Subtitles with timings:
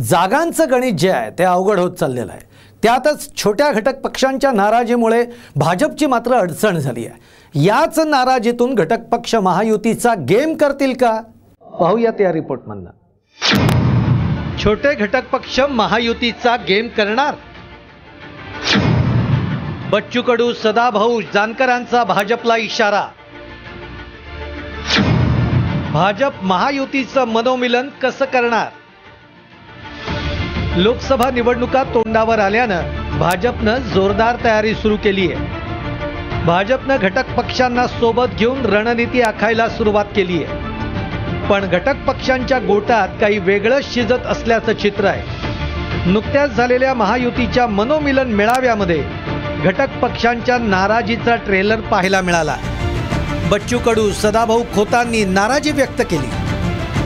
[0.00, 2.40] जागांचं गणित जे आहे ते अवघड होत चाललेलं आहे.
[2.82, 5.24] त्यातच छोट्या घटक पक्षांच्या नाराजीमुळे
[5.56, 7.64] भाजपची मात्र अडचण झाली आहे.
[7.64, 11.20] याच नाराजीतून घटक पक्ष महायुतीचा गेम करतील का?
[11.62, 12.90] पाहूयात या रिपोर्टमधनं.
[14.64, 17.34] छोटे घटक पक्ष महायुतीचा गेम करणार?
[19.90, 23.06] बच्चू कडू सदाभाऊ जानकरांचा भाजपला इशारा.
[25.92, 28.66] भाजप महायुतीचं मनोमिलन कसं करणार?
[30.76, 38.64] लोकसभा निवडणुका तोंडावर आल्यानं भाजपनं जोरदार तयारी सुरू केली आहे भाजपनं घटक पक्षांना सोबत घेऊन
[38.66, 46.10] रणनीती आखायला सुरुवात केली आहे पण घटक पक्षांच्या गोटात काही वेगळंच शिजत असल्याचं चित्र आहे.
[46.12, 49.02] नुकत्याच झालेल्या महायुतीच्या मनोमिलन मेळाव्यामध्ये
[49.64, 52.56] घटक पक्षांच्या नाराजीचा ट्रेलर पाहायला मिळाला.
[53.50, 56.30] बच्चू कडू सदाभाऊ खोतांनी नाराजी व्यक्त केली.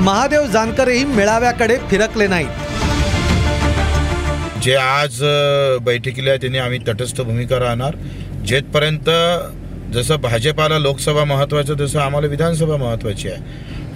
[0.00, 2.63] महादेव जानकरही मेळाव्याकडे फिरकले नाहीत.
[4.64, 5.24] जे आज
[5.80, 7.94] बैठकीला त्यांनी आम्ही तटस्थ भूमिका राहणार.
[8.46, 9.10] जेथपर्यंत
[9.94, 13.38] जसं भाजपाला लोकसभा महत्त्वाचं तसं आम्हाला विधानसभा महत्त्वाची आहे.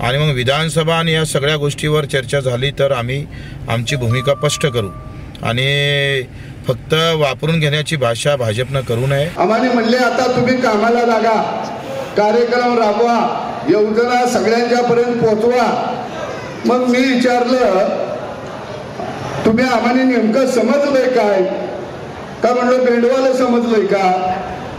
[0.07, 3.27] आणि मग विधानसभा आणि या सगळ्या गोष्टीवर चर्चा झाली तर आम्ही
[3.69, 4.89] आमची भूमिका स्पष्ट करू.
[5.43, 6.23] आणि
[6.67, 9.29] फक्त वापरून घेण्याची भाषा भाजपनं करू नये.
[9.39, 11.43] आम्हाला म्हणले आता तुम्ही कामाला लागा.
[12.17, 13.45] कार्यक्रम राबवा.
[13.69, 15.95] योजना सगळ्यांच्या पर्यंत पोहोचवा.
[16.67, 18.08] मग मी विचारलं
[19.49, 21.43] तुम्ही आम्हाला नेमकं समजलंय काय?
[22.43, 24.11] का म्हणलं बेंडवाला समजलंय का?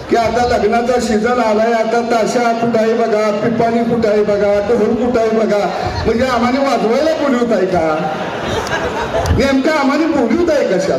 [0.10, 4.94] की आता लग्नाचा सीझन आलाय आता ताशा कुठं आहे बघा पिपाणी कुठं आहे बघा टोहर
[4.94, 5.58] कुठं आहे बघा
[6.06, 7.98] म्हणजे आम्हाला वाजवायला बोलवत आहे का?
[9.38, 10.96] नेमकं आम्हाला बोलवत आहे कशा?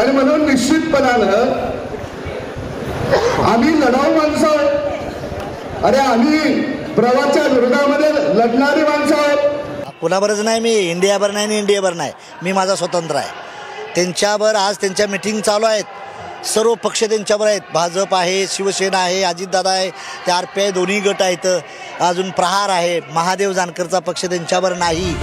[0.00, 1.52] आणि म्हणून निश्चितपणानं
[3.44, 5.84] आम्ही लढाऊ माणसं आहोत.
[5.84, 6.60] अरे आम्ही
[6.94, 9.65] प्रवाच्या विरोधामध्ये लढणारी माणसं आहोत.
[10.06, 12.12] कुणाबरच नाही मी इंडियाभर नाही आणि इंडियाभर नाही.
[12.42, 13.28] मी माझा स्वतंत्र आहे.
[13.94, 16.44] त्यांच्यावर आज त्यांच्या मिटिंग चालू आहेत.
[16.46, 17.60] सर्व पक्ष त्यांच्यावर आहेत.
[17.74, 19.88] भाजप आहे शिवसेना आहे अजितदादा आहे
[20.26, 21.46] ते आर पी आय दोन्ही गट आहेत.
[22.00, 23.00] अजून प्रहार आहे.
[23.12, 25.14] महादेव जानकरचा पक्ष त्यांच्यावर नाही.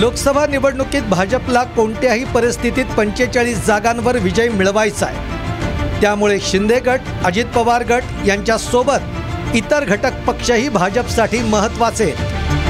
[0.00, 6.00] लोकसभा निवडणुकीत भाजपला कोणत्याही परिस्थितीत पंचेचाळीस जागांवर विजय मिळवायचा आहे.
[6.00, 12.65] त्यामुळे शिंदे गट अजित पवार गट यांच्यासोबत इतर घटक पक्षही भाजपसाठी महत्त्वाचे आहेत.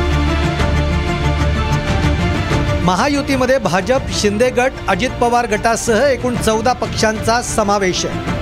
[2.86, 8.34] महायुतीमध्ये भाजप शिंदे गट अजित पवार गटासह एकूण चौदा पक्षांचा समावेश आहे.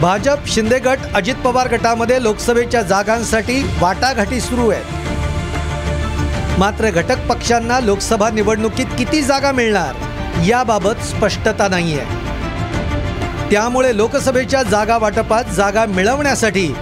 [0.00, 4.82] भाजप शिंदे गट अजित पवार गटामध्ये लोकसभेच्या जागांसाठी वाटाघाटी सुरू आहे
[6.58, 14.98] मात्र घटक पक्षांना लोकसभा निवडणुकीत किती जागा मिळणार याबाबत स्पष्टता नाही आहे त्यामुळे लोकसभेच्या जागा
[14.98, 16.72] वाटपात जागा मिळवण्यासाठी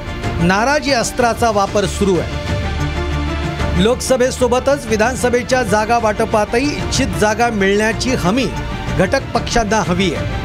[0.43, 2.42] नाराजी अस्त्राचा वापर सुरू आहे.
[3.79, 8.45] लोकसभेसोबतच विधानसभेच्या जागा वाटपातही इच्छित जागा मिळण्याची हमी
[8.99, 10.41] घटक पक्षांना हवी आहे.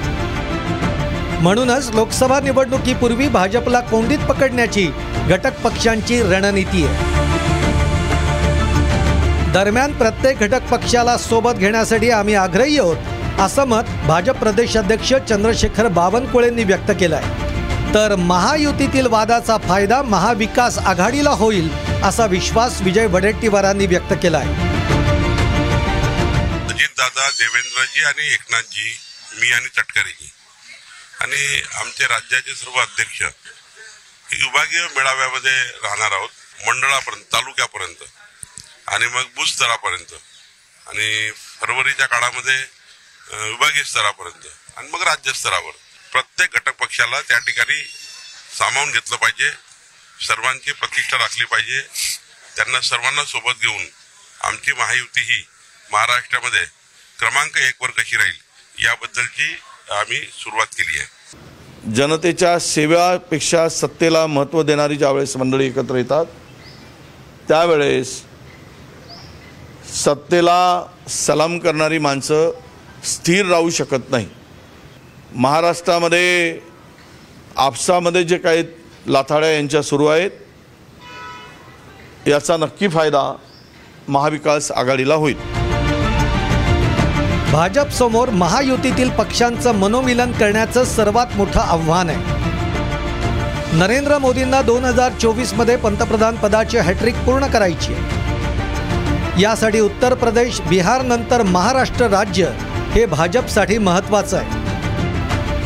[1.42, 4.88] म्हणूनच लोकसभा निवडणुकीपूर्वी भाजपला कोंडीत पकडण्याची
[5.28, 7.16] घटक पक्षांची रणनीती आहे.
[9.54, 16.64] दरम्यान प्रत्येक घटक पक्षाला सोबत घेण्यासाठी आम्ही आग्रही आहोत असं मत भाजप प्रदेशाध्यक्ष चंद्रशेखर बावनकुळेंनी
[16.64, 21.70] व्यक्त केलं आहे तर महायुतीतील वादाचा फायदा महाविकास आघाडीला होईल
[22.06, 24.66] असा विश्वास विजय वडेट्टीवारांनी व्यक्त केला आहे
[26.70, 28.98] अजितदादा देवेंद्रजी आणि एकनाथजी
[29.40, 30.30] मी आणि तटकरेजी.
[31.22, 36.30] आणि आमचे राज्याचे सर्व अध्यक्ष विभागीय मेळाव्यामध्ये राहणार आहोत
[36.68, 38.04] मंडळापर्यंत तालुक्यापर्यंत
[38.88, 40.14] आणि मग बूथ स्तरापर्यंत.
[40.88, 41.32] आणि
[41.62, 42.58] फरवरीच्या काळामध्ये
[43.32, 44.48] विभागीय स्तरापर्यंत
[44.78, 45.72] आणि मग राज्यस्तरावर
[46.12, 47.82] प्रत्येक घटक पक्षाला त्या ठिकाणी
[48.58, 49.52] सामावून घेतलं पाहिजे.
[50.20, 51.82] सर्वांची प्रतिष्ठा राखली पाहिजे.
[52.56, 53.86] त्यांना सर्वांना सोबत घेऊन
[54.48, 55.44] आमची महायुती ही
[55.92, 56.64] महाराष्ट्रामध्ये
[57.20, 59.54] क्रमांक एक वर कशी राहील याबद्दलची
[59.92, 61.16] आम्ही सुरुवात केली आहे.
[61.96, 66.26] जनतेच्या सेवेपेक्षा सत्तेला महत्त्व देणारी ज्यावेळेस मंडळी एकत्र येतात
[67.48, 68.10] त्यावेळेस
[69.96, 72.52] सत्तेला सलाम करणारी माणसं
[73.06, 74.28] स्थिर राहू शकत नाही.
[75.36, 76.60] महाराष्ट्रामध्ये
[77.56, 78.64] आपसामध्ये जे काही
[79.08, 80.30] लाथाड्या यांच्या सुरू आहेत.
[82.28, 83.36] याचा नक्की फायदा
[84.08, 85.36] महाविकास आघाडीला होईल.
[87.52, 92.36] भाजपसमोर महायुतीतील पक्षांचं मनोमिलन करण्याचं सर्वात मोठं आव्हान आहे.
[93.78, 99.42] नरेंद्र मोदींना दोन हजार चोवीसमध्ये पंतप्रधान पदाची हॅट्रिक पूर्ण करायची आहे.
[99.42, 102.50] यासाठी उत्तर प्रदेश बिहारनंतर महाराष्ट्र राज्य
[102.92, 104.57] हे भाजपसाठी महत्त्वाचं आहे.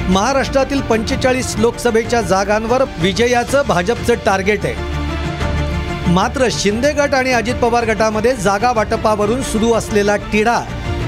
[0.10, 6.14] महाराष्ट्रातील पंचेचाळीस लोकसभेच्या जागांवर विजयाचं भाजपचं टार्गेट आहे.
[6.14, 10.60] मात्र शिंदे गट आणि अजित पवार गटामध्ये जागा वाटपावरून सुरू असलेला तिढा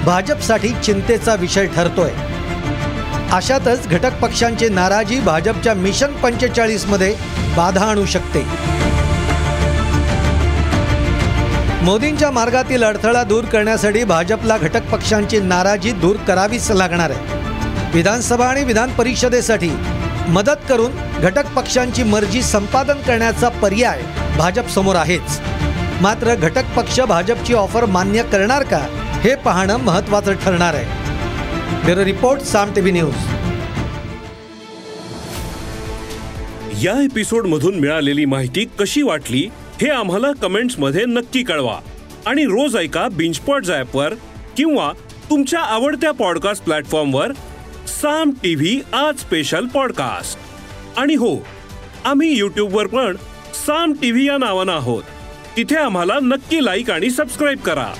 [0.06, 2.12] भाजपसाठी चिंतेचा विषय ठरतोय.
[3.31, 7.13] अशातच घटक पक्षांची नाराजी भाजपच्या मिशन पंचेचाळीसमध्ये
[7.57, 8.46] बाधा आणू शकते.
[11.81, 17.43] मोदींच्या मार्गातील अडथळा दूर करण्यासाठी भाजपला घटक पक्षांची नाराजी दूर करावीच लागणार आहे.
[17.94, 19.69] विधानसभा आणि विधान परिषदेसाठी
[20.28, 24.01] मदत करून घटक पक्षांची मर्जी संपादन करण्याचा पर्याय
[24.38, 25.40] भाजपसमोर आहेच.
[26.01, 28.88] मात्र घटक पक्ष भाजपची ऑफर मान्य करणार का
[29.22, 30.86] हे पाहणं महत्त्वाचं ठरणार आहे.
[31.86, 33.16] Bureau report Saam TV news.
[36.86, 39.50] या एपिसोड मधून मिळालेली माहिती कशी वाटली
[39.81, 41.80] हे आम्हाला कमेंट्समध्ये नक्की कळवा.
[42.25, 43.63] आणि रोज ऐका बिंचपॉट
[43.94, 44.13] वर
[44.57, 44.92] किंवा
[45.30, 47.31] तुमच्या आवडत्या पॉडकास्ट प्लॅटफॉर्मवर
[48.04, 50.40] साम टीव्ही आज स्पेशल पॉडकास्ट
[51.00, 51.38] आणि हो
[52.06, 53.16] आम्ही यूट्यूबवर पण
[53.68, 55.04] साम टीव्ही या नावानं आहोत.
[55.58, 57.94] तिथे आम्हाला नक्की लाईक आणि सबस्क्राईब करा.